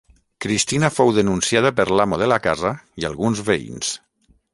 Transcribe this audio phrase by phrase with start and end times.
[0.43, 2.71] Cristina fou denunciada per l'amo de la casa
[3.03, 3.93] i alguns veïns.